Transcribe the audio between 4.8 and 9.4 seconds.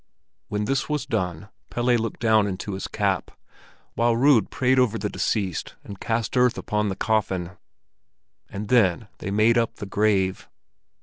the deceased and cast earth upon the coffin; and then they